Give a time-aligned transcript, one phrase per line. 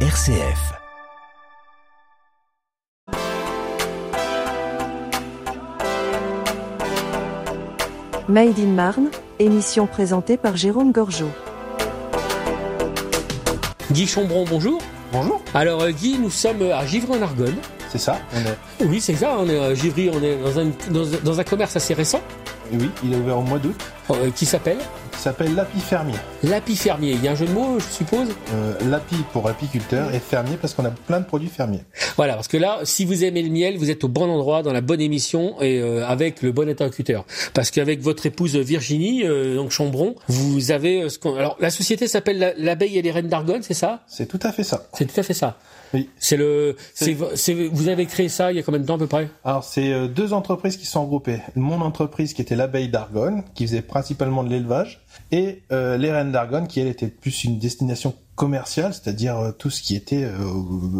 [0.00, 0.76] RCF.
[8.28, 11.28] Made in Marne, émission présentée par Jérôme Gorgeau.
[13.92, 14.80] Guy Chambron, bonjour.
[15.12, 15.40] Bonjour.
[15.54, 17.54] Alors euh, Guy, nous sommes à Givry en Argonne.
[17.90, 18.18] C'est ça.
[18.34, 18.88] On est...
[18.88, 21.76] Oui, c'est ça, on est à Givry, on est dans un, dans, dans un commerce
[21.76, 22.20] assez récent
[22.72, 23.76] Oui, il est ouvert au mois d'août.
[24.10, 24.78] euh, qui s'appelle?
[25.18, 26.14] Il s'appelle Lapi Fermier.
[26.44, 27.12] L'Api Fermier.
[27.12, 28.28] Il y a un jeu de mots, je suppose?
[28.54, 31.80] Euh, Lapi pour apiculteur et fermier parce qu'on a plein de produits fermiers.
[32.16, 34.72] Voilà, parce que là, si vous aimez le miel, vous êtes au bon endroit, dans
[34.72, 37.24] la bonne émission et euh, avec le bon interlocuteur.
[37.54, 41.34] Parce qu'avec votre épouse Virginie, euh, donc Chambron, vous avez euh, ce qu'on...
[41.34, 44.04] Alors, la société s'appelle La- l'Abeille et les Reines d'Argonne, c'est ça?
[44.06, 44.86] C'est tout à fait ça.
[44.92, 45.56] C'est tout à fait ça.
[45.94, 46.08] Oui.
[46.18, 46.76] C'est le...
[46.94, 49.06] C'est- C'est, c'est- vous avez créé ça il y a combien de temps à peu
[49.06, 49.28] près?
[49.44, 51.40] Alors c'est euh, deux entreprises qui sont regroupées.
[51.54, 55.00] Mon entreprise qui était l'abeille d'Argonne, qui faisait principalement de l'élevage,
[55.32, 59.70] et euh, les Reines d'Argonne qui elle était plus une destination commerciale, c'est-à-dire euh, tout
[59.70, 60.36] ce qui était euh,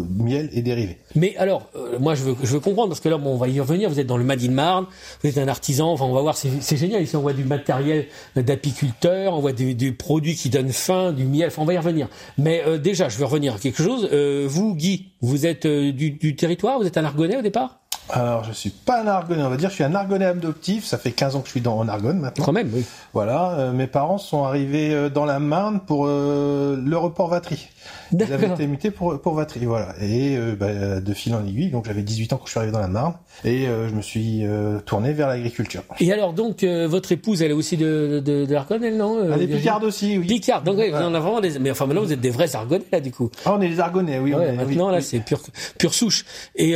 [0.09, 0.97] miel et dérivés.
[1.15, 3.47] Mais alors, euh, moi je veux, je veux comprendre parce que là, bon, on va
[3.47, 3.89] y revenir.
[3.89, 4.87] Vous êtes dans le Made in Marne,
[5.21, 5.91] vous êtes un artisan.
[5.91, 7.03] Enfin, on va voir, c'est génial.
[7.03, 11.25] Ici, on voit du matériel d'apiculteur, on voit des, des produits qui donnent faim, du
[11.25, 11.47] miel.
[11.47, 12.09] Enfin, on va y revenir.
[12.39, 14.09] Mais euh, déjà, je veux revenir à quelque chose.
[14.11, 17.79] Euh, vous, Guy, vous êtes du, du territoire, vous êtes un Argonnais au départ?
[18.09, 20.85] Alors je suis pas un Argonnais, on va dire, je suis un Argonnais adoptif.
[20.85, 22.45] Ça fait 15 ans que je suis dans en Argonne maintenant.
[22.45, 22.85] Quand même, oui.
[23.13, 27.69] Voilà, euh, mes parents sont arrivés euh, dans la Marne pour euh, le report Vatry.
[28.13, 28.51] Avaient D'accord.
[28.53, 29.93] été mutés pour, pour Vatry, voilà.
[30.01, 32.71] Et euh, bah, de fil en aiguille, donc j'avais 18 ans quand je suis arrivé
[32.73, 33.13] dans la Marne,
[33.43, 35.83] et euh, je me suis euh, tourné vers l'agriculture.
[35.99, 39.17] Et alors, donc, euh, votre épouse, elle est aussi de, de, de l'Argonne, elle, non
[39.33, 40.25] Elle est picarde aussi, oui.
[40.27, 40.63] Picard.
[40.63, 41.07] Donc, Voilà.
[41.07, 41.59] on a vraiment des.
[41.59, 43.29] Mais enfin, maintenant, vous êtes des vrais Argonnais là, du coup.
[43.45, 44.33] Ah, on est les Argonnais, oui.
[44.33, 45.03] on Ouais, est- maintenant oui, là oui.
[45.03, 45.41] c'est pure
[45.77, 46.25] pure souche.
[46.55, 46.75] Et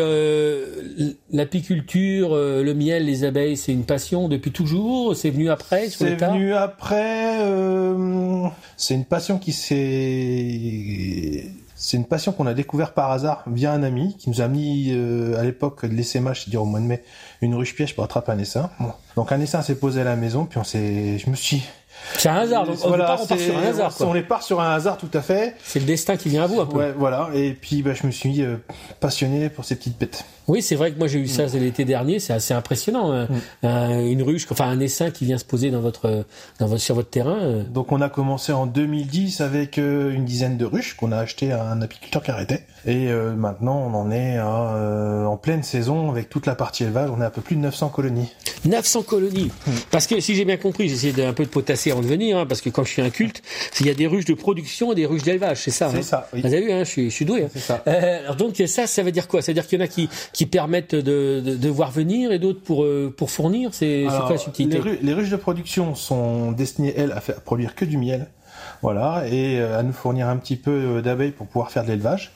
[1.31, 5.15] l'apiculture, le miel, les abeilles, c'est une passion depuis toujours?
[5.15, 7.37] C'est venu après sur C'est venu après.
[8.77, 9.75] c'est une passion qui s'est.
[11.75, 14.89] C'est une passion qu'on a découvert par hasard via un ami qui nous a mis
[14.91, 17.03] euh, à l'époque de l'essaimage, c'est-à-dire au mois de mai,
[17.41, 18.69] une ruche piège pour attraper un essaim.
[19.15, 21.63] Donc un essaim s'est posé à la maison, puis on s'est, je me suis.
[22.17, 22.65] C'est un hasard.
[22.65, 23.93] Donc on part, on part sur un hasard.
[24.01, 25.55] On les part sur un hasard, tout à fait.
[25.63, 26.77] C'est le destin qui vient à vous un peu.
[26.77, 27.29] Ouais, voilà.
[27.33, 28.57] Et puis bah, je me suis euh,
[28.99, 30.25] passionné pour ces petites bêtes.
[30.47, 31.57] Oui, c'est vrai que moi j'ai eu ça Mm.
[31.59, 32.19] l'été dernier.
[32.19, 33.11] C'est assez impressionnant.
[33.13, 33.27] hein.
[33.63, 36.25] Un- une ruche, enfin un essaim qui vient se poser dans votre,
[36.59, 37.37] dans votre sur votre terrain.
[37.39, 37.63] euh.
[37.63, 41.51] Donc on a commencé en 2010 avec euh, une dizaine de ruches qu'on a acheté
[41.53, 42.65] à un apiculteur qui arrêtait.
[42.85, 46.83] Et euh, maintenant on en est à, euh, en pleine saison avec toute la partie
[46.83, 47.09] élevage.
[47.15, 48.31] On est à peu plus de 900 colonies.
[48.65, 49.51] 900 colonies.
[49.67, 49.71] Mm.
[49.91, 52.45] Parce que si j'ai bien compris, de, un peu de potasser avant de venir, hein,
[52.47, 53.41] parce que quand je suis un culte,
[53.79, 55.89] il y a des ruches de production et des ruches d'élevage, c'est ça.
[55.91, 56.01] C'est hein.
[56.01, 56.41] ça, oui.
[56.41, 57.43] Vous avez vu, hein, je suis, je suis doué.
[57.43, 57.49] hein.
[57.53, 57.83] C'est ça.
[57.87, 59.41] Euh, alors donc ça, ça veut dire quoi?
[59.41, 62.31] Ça veut dire qu'il y en a qui, qui permettent de, de, de voir venir
[62.31, 63.73] et d'autres pour, pour fournir?
[63.73, 64.77] C'est quoi la subtilité?
[64.77, 67.97] les, ru- les ruches de production sont destinées, elles, à, faire, à produire que du
[67.97, 68.27] miel.
[68.81, 72.31] Voilà, et à nous fournir un petit peu d'abeilles pour pouvoir faire de l'élevage.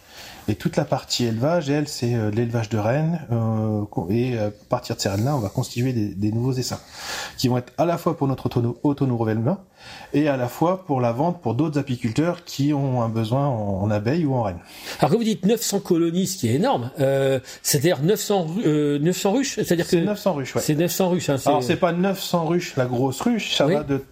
[0.48, 3.20] Et toute la partie élevage, elle, c'est euh, de l'élevage de rennes.
[3.32, 6.80] euh, et euh, à partir de ces rennes-là, on va constituer des, des nouveaux essaims
[7.38, 9.58] qui vont être à la fois pour notre auto- auto-nourrissement
[10.14, 13.82] et à la fois pour la vente pour d'autres apiculteurs qui ont un besoin en,
[13.82, 14.60] en abeilles ou en rennes.
[15.00, 19.00] Alors quand vous dites 900 colonies, ce qui est énorme, euh, c'est-à-dire 900, ru- euh,
[19.00, 20.62] 900 ruches C'est-à-dire que C'est 900 ruches, ouais.
[20.62, 21.30] c'est 900 ruches.
[21.30, 23.74] Hein, Alors c'est pas 900 ruches, la grosse ruche, ça Oui.
[23.74, 24.04] va de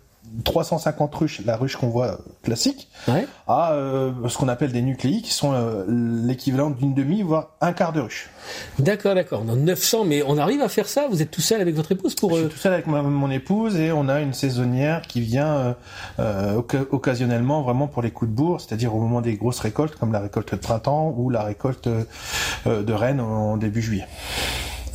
[0.45, 3.27] 350 ruches, la ruche qu'on voit euh, classique, Ouais.
[3.47, 7.71] à euh, ce qu'on appelle des nucléi, qui sont euh, l'équivalent d'une demi, voire un
[7.73, 8.29] quart de ruche.
[8.79, 9.41] D'accord, d'accord.
[9.43, 11.07] Dans 900, mais on arrive à faire ça?
[11.09, 12.31] Vous êtes tout seul avec votre épouse pour...
[12.35, 15.75] Je suis tout seul avec ma- mon épouse et on a une saisonnière qui vient
[16.91, 20.19] occasionnellement vraiment pour les coups de bourre, c'est-à-dire au moment des grosses récoltes comme la
[20.19, 24.07] récolte de printemps ou la récolte de rennes en début juillet.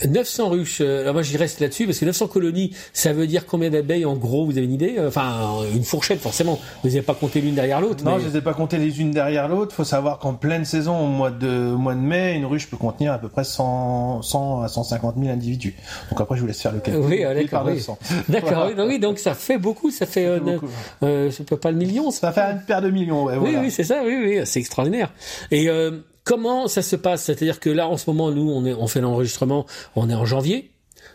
[0.06, 3.46] 900 ruches, euh, alors moi j'y reste là-dessus parce que 900 colonies, ça veut dire
[3.46, 4.96] combien d'abeilles en gros Vous avez une idée?
[5.06, 6.60] Enfin, une fourchette forcément.
[6.84, 8.04] Vous n'avez pas compté l'une derrière l'autre.
[8.04, 9.74] Non, mais- je les ai pas comptées les unes derrière l'autre.
[9.74, 12.76] Faut savoir qu'en pleine saison, au mois de, au mois de mai, une ruche peut
[12.76, 15.74] contenir à peu près 100, 100 à 150 000 individus.
[16.10, 17.02] Donc après, je vous laisse faire le calcul.
[17.04, 17.74] Oui, ah, d'accord, oui.
[17.74, 17.98] 900.
[18.28, 18.86] D'accord, Voilà.
[18.86, 20.68] oui, donc, ça fait beaucoup, ça fait, euh, Ça beaucoup.
[21.02, 22.10] euh, je peux pas le million.
[22.10, 23.60] Ça fait une paire de millions, ouais, Oui, voilà.
[23.60, 25.10] oui, c'est ça, oui, oui, c'est extraordinaire.
[25.50, 25.90] Et euh,
[26.28, 27.24] comment ça se passe?
[27.24, 29.64] C'est-à-dire que là, en ce moment, nous, on, on fait l'enregistrement,
[29.96, 30.70] on est en janvier.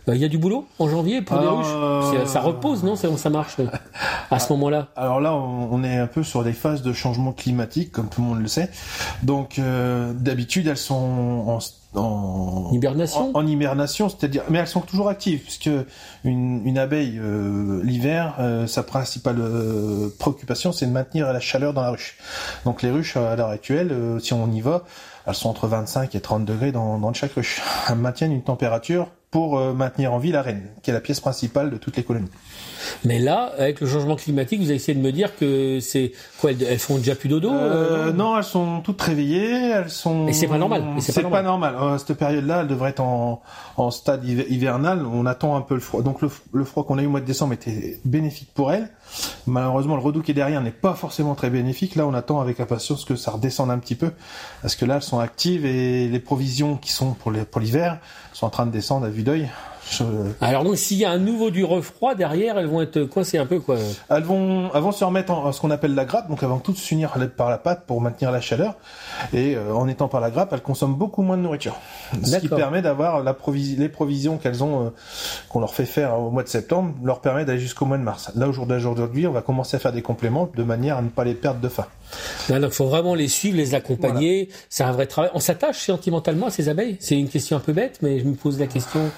[0.09, 1.67] Euh, Il y a du boulot en janvier pour Alors, ruches
[2.21, 3.67] euh, Ça repose, non Ça, ça marche euh,
[4.31, 7.91] à ce moment-là Alors là, on est un peu sur des phases de changement climatique,
[7.91, 8.69] comme tout le monde le sait.
[9.23, 11.59] Donc, euh, d'habitude, elles sont en,
[11.99, 15.69] en Hibernation en, en hibernation, c'est-à-dire, mais elles sont toujours actives, puisque
[16.23, 21.73] une, une abeille euh, l'hiver, euh, sa principale euh, préoccupation, c'est de maintenir la chaleur
[21.73, 22.17] dans la ruche.
[22.65, 24.83] Donc les ruches à l'heure actuelle, euh, si on y va,
[25.25, 27.61] elles sont entre 25 et 30 degrés dans, dans chaque ruche.
[27.89, 31.19] Elles maintiennent une température pour euh, maintenir en vie la reine, qui est la pièce
[31.19, 32.29] principale de toutes les colonies.
[33.05, 36.51] Mais là, avec le changement climatique, vous avez essayé de me dire que c'est quoi
[36.51, 39.69] Elles font déjà plus dodo euh, Non, elles sont toutes réveillées.
[39.69, 40.27] Elles sont.
[40.27, 40.83] Et c'est pas normal.
[40.99, 41.75] C'est pas, normal.
[41.79, 43.41] Euh, cette période-là, elle devrait être en,
[43.77, 45.05] en stade hivernal.
[45.05, 46.01] On attend un peu le froid.
[46.01, 48.89] Donc le, le froid qu'on a eu au mois de décembre était bénéfique pour elles.
[49.47, 51.95] Malheureusement, le redout qui est derrière n'est pas forcément très bénéfique.
[51.95, 54.11] Là, on attend avec impatience que ça redescende un petit peu,
[54.61, 57.99] parce que là, elles sont actives et les provisions qui sont pour l'hiver
[58.33, 59.49] sont en train de descendre à vue d'œil.
[60.41, 63.45] Alors donc s'il y a un nouveau du refroid derrière, elles vont être coincées un
[63.45, 63.77] peu quoi.
[64.09, 66.59] Elles vont, elles vont se remettre en ce qu'on appelle la grappe, donc elles vont
[66.59, 68.75] toutes s'unir par la pâte pour maintenir la chaleur.
[69.33, 71.75] Et euh, en étant par la grappe, elles consomment beaucoup moins de nourriture,
[72.23, 74.89] ce qui permet d'avoir les provisions qu'elles ont, euh,
[75.49, 78.31] qu'on leur fait faire au mois de septembre, leur permet d'aller jusqu'au mois de mars.
[78.35, 81.09] Là au jour d'aujourd'hui, on va commencer à faire des compléments de manière à ne
[81.09, 81.87] pas les perdre de faim.
[82.49, 84.49] donc il faut vraiment les suivre, les accompagner.
[84.69, 85.31] C'est un vrai travail.
[85.33, 86.97] On s'attache sentimentalement à ces abeilles?
[86.99, 89.11] C'est une question un peu bête, mais je me pose la question.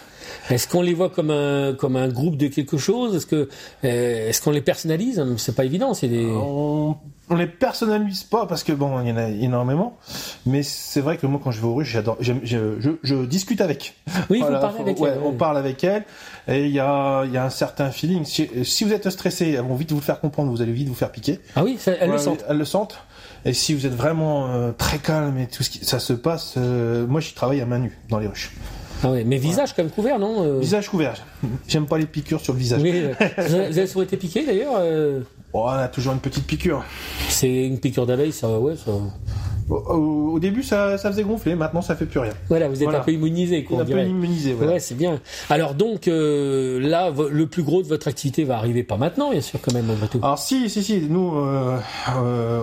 [0.50, 3.16] Est-ce qu'on les voit comme un comme un groupe de quelque chose?
[3.16, 3.50] Est-ce que
[3.84, 5.24] euh, est-ce qu'on les personnalise?
[5.38, 5.94] C'est pas évident.
[5.94, 6.98] C'est des on,
[7.30, 9.98] on, les personnalise pas parce que bon, il y en a énormément.
[10.46, 12.18] Mais c'est vrai que moi, quand je vais aux ruches, j'adore.
[12.20, 13.96] Je, je, je, discute avec.
[14.30, 16.04] Oui, vous parlez avec ouais, On parle avec elle
[16.48, 18.26] et il y a il y a un certain feeling.
[18.26, 20.52] Si, si, vous êtes stressé, elles vont vite vous faire comprendre.
[20.52, 21.40] Vous allez vite vous faire piquer.
[21.56, 22.46] Ah oui, ça, elles le sentent.
[22.48, 23.00] Elles le sentent.
[23.46, 26.56] Et si vous êtes vraiment euh, très calme et tout ce qui ça se passe,
[26.58, 28.52] euh, moi, je travaille à main nue dans les ruches.
[29.06, 31.14] Ah mais visage quand même couvert, non euh Visage couvert.
[31.68, 32.82] J'aime pas les piqûres sur le visage.
[32.82, 35.22] Oui, euh, vous avez souvent été piqué d'ailleurs euh
[35.54, 36.84] oh, On a toujours une petite piqûre.
[37.30, 38.92] C'est une piqûre d'abeille, ça, ouais, ça.
[39.70, 41.56] Au, début, ça, ça, faisait gonfler.
[41.56, 42.34] Maintenant, ça fait plus rien.
[42.50, 43.82] Voilà, vous êtes un peu immunisé, quoi.
[43.82, 44.74] Un peu immunisé, voilà.
[44.74, 45.20] Ouais, c'est bien.
[45.50, 49.60] Alors donc, là, le plus gros de votre activité va arriver pas maintenant, bien sûr,
[49.62, 50.20] quand même, malgré tout.
[50.22, 51.02] Alors si, si, si.
[51.02, 51.34] Nous,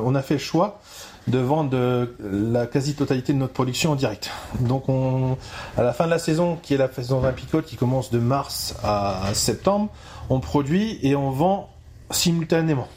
[0.04, 0.80] on a fait le choix
[1.28, 4.30] de vendre la quasi-totalité de notre production en direct.
[4.60, 5.36] Donc on,
[5.76, 8.74] à la fin de la saison, qui est la saison apicole qui commence de mars
[8.82, 9.88] à septembre,
[10.30, 11.70] on produit et on vend
[12.10, 12.88] simultanément.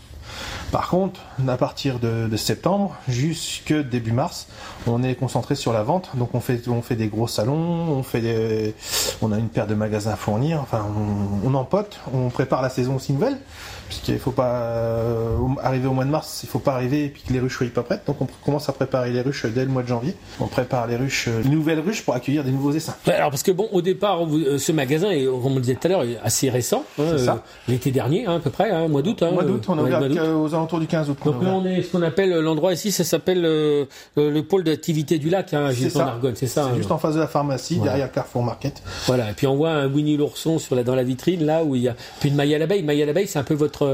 [0.76, 4.48] Par contre, à partir de, septembre jusque début mars,
[4.88, 6.10] on est concentré sur la vente.
[6.16, 8.76] Donc on fait, on fait des gros salons, on fait des,
[9.22, 10.60] on a une paire de magasins à fournir.
[10.60, 10.86] Enfin,
[11.46, 13.38] on, on empote, on prépare la saison aussi nouvelle
[13.88, 17.24] puisqu'il faut pas euh, arriver au mois de mars, il faut pas arriver et puis
[17.24, 18.04] que les ruches soient pas prêtes.
[18.08, 20.16] Donc on commence à préparer les ruches dès le mois de janvier.
[20.40, 22.96] On prépare les ruches, euh, nouvelles ruches pour accueillir des nouveaux essaims.
[23.08, 25.88] alors parce que bon, au départ, euh, ce magasin est, comme on le disait tout
[25.88, 26.84] à l'heure, assez récent.
[27.00, 29.22] Hein, l'été dernier, hein, à peu près, hein, mois d'août.
[29.22, 31.18] mois d'août, on a ouvert aux alentours du 15 août.
[31.26, 35.30] Donc là, on est ce qu'on appelle l'endroit ici, ça s'appelle le pôle d'activité du
[35.30, 36.18] lac, hein, c'est ça.
[36.36, 36.70] C'est ça.
[36.72, 38.82] C'est juste en face de la pharmacie, derrière Carrefour Market.
[39.08, 39.32] Voilà.
[39.32, 41.84] Et puis on voit un Winnie l'ourson sur la, dans la vitrine là où il
[41.84, 42.84] y a puis une maille à l'abeille.
[42.84, 43.86] Maille à l'abeille, c'est un peu votre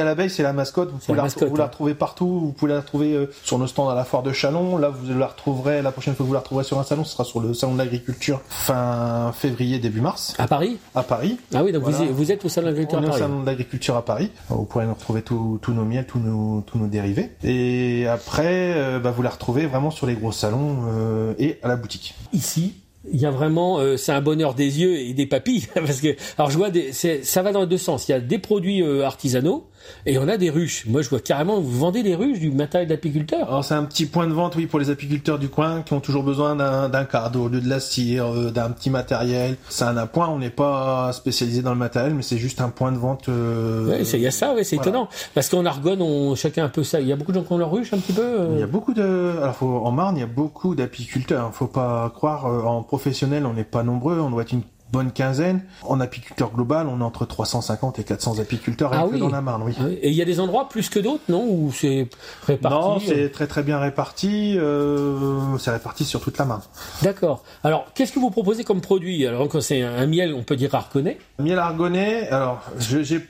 [0.00, 0.90] à l'abeille, c'est la mascotte.
[0.90, 2.40] Vous pouvez la, vous la retrouver partout.
[2.40, 4.78] Vous pouvez la trouver euh, sur nos stands à la foire de Chalon.
[4.78, 7.12] Là, vous la retrouverez la prochaine fois que vous la retrouverez sur un salon, ce
[7.12, 10.34] sera sur le salon de l'agriculture fin février début mars.
[10.38, 10.78] À Paris?
[10.94, 11.38] À Paris.
[11.54, 13.16] Ah oui, donc vous, êtes au salon de l'agriculture à Paris.
[13.16, 14.30] au salon de l'agriculture à Paris.
[14.48, 17.30] Vous pourrez nous retrouver tous nos tous nos, tous nos dérivés.
[17.44, 21.68] Et après, euh, bah, vous la retrouvez vraiment sur les gros salons euh, et à
[21.68, 22.14] la boutique.
[22.32, 22.74] Ici,
[23.12, 26.16] il y a vraiment, euh, c'est un bonheur des yeux et des papilles parce que,
[26.38, 28.08] alors je vois, des, ça va dans les deux sens.
[28.08, 29.68] Il y a des produits euh, artisanaux
[30.06, 30.86] et on a des ruches.
[30.86, 33.48] Moi, je vois carrément, vous vendez des ruches, du matériel d'apiculteur.
[33.48, 36.00] Alors c'est un petit point de vente, oui, pour les apiculteurs du coin qui ont
[36.00, 39.56] toujours besoin d'un cadre au lieu de la cire, euh, d'un petit matériel.
[39.68, 40.28] C'est un appoint.
[40.28, 43.28] On n'est pas spécialisé dans le matériel, mais c'est juste un point de vente.
[43.28, 46.84] Oui, il y a ça, oui, c'est étonnant parce qu'en Argonne, on chacun un peu
[46.84, 47.00] ça.
[47.00, 48.48] Il y a beaucoup de gens qui ont leur ruche un petit peu.
[48.52, 51.52] Il y a beaucoup de, alors en Marne, il y a beaucoup d'apiculteurs.
[51.52, 54.62] Faut pas croire en professionnels, on n'est pas nombreux, on doit être une
[54.94, 55.62] bonne quinzaine.
[55.82, 59.74] En apiculteur global, on est entre 350 et 400 apiculteurs ah dans la Marne, oui.
[60.00, 61.44] Et il y a des endroits plus que d'autres, non?
[61.48, 62.08] Ou c'est
[62.46, 64.56] réparti Non, c'est très très bien réparti.
[64.56, 66.62] Euh, c'est réparti sur toute la Marne.
[67.02, 67.42] D'accord.
[67.64, 69.26] Alors, qu'est-ce que vous proposez comme produit?
[69.26, 73.26] Alors, quand c'est un miel, on peut dire argonné Miel argonné, alors, j'ai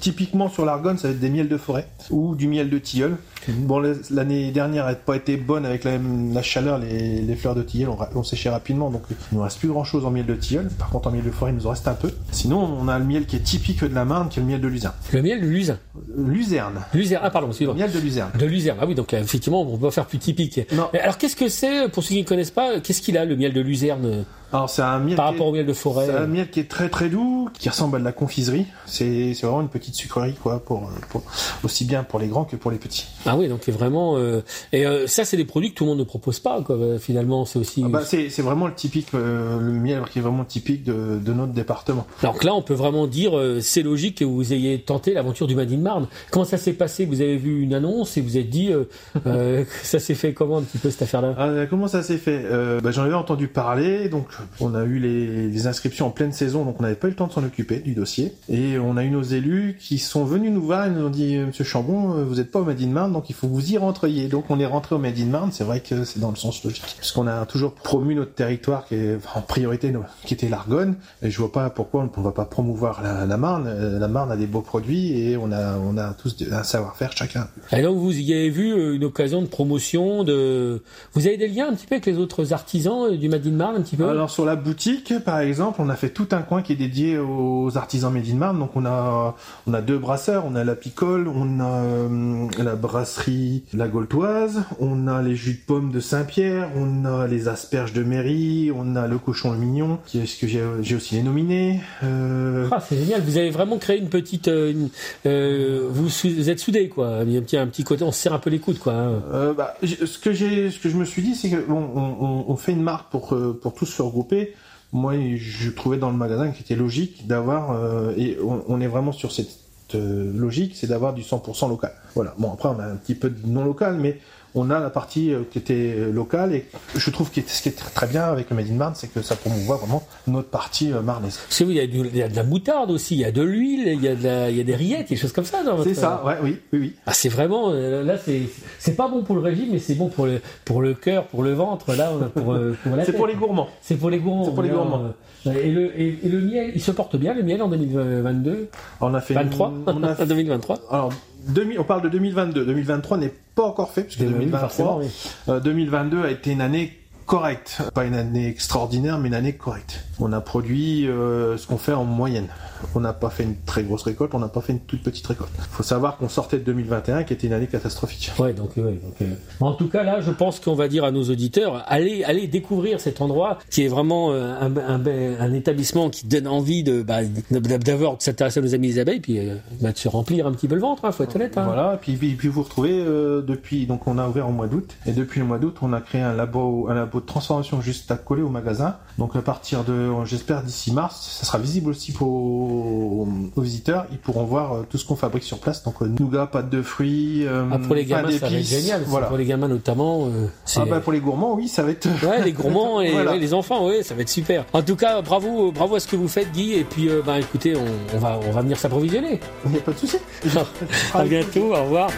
[0.00, 3.16] typiquement sur l'argonne, ça va être des miels de forêt ou du miel de tilleul.
[3.48, 8.22] Bon, l'année dernière n'a pas été bonne avec la, chaleur, les, fleurs de tilleul ont,
[8.22, 10.68] séché rapidement, donc il ne nous reste plus grand chose en miel de tilleul.
[10.78, 12.10] Par contre, en miel de forêt, il nous en reste un peu.
[12.30, 14.60] Sinon, on a le miel qui est typique de la Marne, qui est le miel
[14.60, 14.94] de Luzerne.
[15.12, 15.78] Le miel de Luzerne
[16.16, 16.84] Luzerne.
[16.94, 17.74] Luzerne, ah pardon, excusez-moi.
[17.74, 18.30] Miel de Luzerne.
[18.38, 20.60] De Luzerne, ah oui, donc effectivement, on peut faire plus typique.
[20.72, 20.88] Non.
[21.00, 23.52] alors, qu'est-ce que c'est, pour ceux qui ne connaissent pas, qu'est-ce qu'il a, le miel
[23.52, 26.06] de Luzerne alors c'est un miel par rapport au miel de forêt.
[26.06, 28.66] C'est un miel qui est très très doux, qui ressemble à de la confiserie.
[28.86, 31.22] C'est vraiment une petite sucrerie quoi pour, pour,
[31.64, 33.06] aussi bien pour les grands que pour les petits.
[33.26, 35.90] Ah oui donc c'est vraiment euh, et euh, ça c'est des produits que tout le
[35.90, 36.78] monde ne propose pas quoi.
[36.98, 37.82] Finalement c'est aussi.
[37.84, 41.18] Ah bah, c'est c'est vraiment le typique euh, le miel qui est vraiment typique de,
[41.18, 42.06] de notre département.
[42.22, 45.54] Donc là, on peut vraiment dire, euh, c'est logique que vous ayez tenté l'aventure du
[45.54, 46.06] Made in Marne.
[46.30, 47.04] Comment ça s'est passé?
[47.04, 48.84] Vous avez vu une annonce et vous êtes dit, euh,
[49.26, 51.34] euh, ça s'est fait comment un petit peu cette affaire-là?
[51.38, 52.42] Ah, comment ça s'est fait?
[52.44, 54.28] Euh, bah, J'en avais entendu parler, donc
[54.60, 57.16] on a eu les, les inscriptions en pleine saison, donc on n'avait pas eu le
[57.16, 58.32] temps de s'en occuper du dossier.
[58.48, 61.36] Et on a eu nos élus qui sont venus nous voir et nous ont dit,
[61.36, 63.72] euh, Monsieur Chambon, vous n'êtes pas au Made in Marne, donc il faut que vous
[63.72, 64.28] y rentriez.
[64.28, 66.64] Donc on est rentré au Made in Marne, c'est vrai que c'est dans le sens
[66.64, 66.84] logique.
[66.98, 69.92] Puisqu'on a toujours promu notre territoire qui est enfin, en priorité,
[70.24, 73.36] qui était l'Argonne, et je vois pas pourquoi on ne va pas promouvoir la, la
[73.36, 73.66] Marne.
[73.66, 77.12] Euh, La Marne a des beaux produits et on a, on a tous un savoir-faire
[77.12, 77.48] chacun.
[77.72, 80.82] Et donc vous y avez vu euh, une occasion de promotion, de...
[81.14, 83.52] Vous avez des liens un petit peu avec les autres artisans euh, du Made in
[83.52, 84.08] Marne un petit peu?
[84.08, 87.18] Alors sur la boutique, par exemple, on a fait tout un coin qui est dédié
[87.18, 88.58] aux artisans Made in Marne.
[88.58, 89.34] Donc on a
[89.66, 95.08] on a deux brasseurs, on a la Picole, on a la brasserie La Goltoise, on
[95.08, 99.06] a les jus de pommes de Saint-Pierre, on a les asperges de Mairie, on a
[99.06, 101.80] le cochon le mignon, qui est ce que j'ai j'ai aussi les nominés.
[102.02, 103.20] Euh, Ah, c'est génial.
[103.22, 104.88] Vous avez vraiment créé une petite, euh, une-
[105.26, 106.08] euh, vous,
[106.48, 107.20] êtes soudés quoi.
[107.24, 108.78] Il y a un petit, un petit côté, on se serre un peu les coudes
[108.78, 108.92] quoi.
[108.94, 109.22] hein.
[109.32, 112.44] Euh, bah, ce que j'ai, ce que je me suis dit, c'est que bon, on,
[112.52, 114.54] on- fait une marque pour euh, pour tous se regrouper.
[114.92, 118.86] Moi, je trouvais dans le magasin qu'il était logique d'avoir euh, et on, on est
[118.86, 119.50] vraiment sur cette
[119.94, 121.92] euh, logique, c'est d'avoir du 100% local.
[122.14, 122.34] Voilà.
[122.38, 124.18] Bon, après, on a un petit peu de non local, mais
[124.54, 127.68] on a la partie euh, qui était euh, locale et je trouve que ce qui
[127.68, 130.92] est très, bien avec le Made in Marne, c'est que ça promouvoit vraiment notre partie
[130.92, 131.38] euh, marnaise.
[131.50, 133.24] Que oui, il y, a du- il y a de la moutarde aussi, il y
[133.24, 135.32] a de l'huile, il y a de la- il y a des rillettes, des choses
[135.32, 135.62] comme ça.
[135.62, 136.94] dans votre- C'est ça, ouais, oui, oui, oui.
[137.06, 138.42] Ah, c'est vraiment là, c'est
[138.78, 141.42] c'est pas bon pour le régime, mais c'est bon pour le pour le cœur, pour
[141.42, 141.94] le ventre.
[141.94, 142.44] Là, pour
[142.82, 143.68] pour la C'est pour les gourmands.
[143.82, 144.44] C'est pour les gourmands.
[144.44, 145.12] C'est pour les gourmands.
[145.46, 148.68] et le et, et le miel, il se porte bien le miel en 2022,
[149.00, 150.78] On a fait une- 23, on a 2023.
[150.90, 151.12] Alors,
[151.48, 152.64] 2000 on parle de 2022.
[152.64, 155.06] 2023 n'est pas encore fait, puisque Oui, 2023, forcément, oui.
[155.48, 156.97] euh, 2022 a été une année
[157.28, 157.82] correcte.
[157.94, 160.02] Pas une année extraordinaire, mais une année correcte.
[160.18, 162.48] On a produit euh, ce qu'on fait en moyenne.
[162.94, 165.26] On n'a pas fait une très grosse récolte, on n'a pas fait une toute petite
[165.26, 165.50] récolte.
[165.70, 168.32] faut savoir qu'on sortait de 2021, qui était une année catastrophique.
[168.38, 169.26] Ouais, donc, ouais, donc euh,
[169.60, 172.98] En tout cas, là, je pense qu'on va dire à nos auditeurs, allez, allez découvrir
[172.98, 175.06] cet endroit qui est vraiment euh, un, un,
[175.40, 177.18] un établissement qui donne envie de, bah,
[177.50, 179.38] d'abord de s'intéresser à nos amis des abeilles, puis
[179.82, 181.58] bah, de se remplir un petit peu le ventre, hein, faut être honnête.
[181.58, 181.64] Hein.
[181.64, 184.96] Voilà, et puis, puis, puis vous retrouvez depuis, donc on a ouvert au mois d'août,
[185.04, 188.10] et depuis le mois d'août, on a créé un labo, un labo de transformation juste
[188.10, 188.96] à coller au magasin.
[189.18, 194.06] Donc à partir de, j'espère d'ici mars, ça sera visible aussi pour aux, aux visiteurs,
[194.12, 195.82] ils pourront voir euh, tout ce qu'on fabrique sur place.
[195.82, 199.02] Donc euh, nougat, pâte de fruits, euh, Ah, pour les gamins, ça va être génial.
[199.06, 199.26] Voilà.
[199.26, 200.46] Pour les gamins notamment, euh.
[200.76, 202.06] Ah bah pour les gourmands, oui, ça va être.
[202.26, 203.32] Ouais, les gourmands et Voilà.
[203.32, 204.64] ouais, les enfants, ouais, ça va être super.
[204.72, 206.74] En tout cas, bravo, bravo à ce que vous faites, Guy.
[206.74, 209.40] Et puis, euh, bah, écoutez, on, on va, on va venir s'approvisionner.
[209.64, 210.18] Il n'y a pas de souci.
[211.14, 212.10] à bientôt, au revoir.